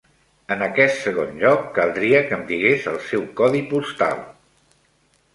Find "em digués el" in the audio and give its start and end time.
2.37-2.97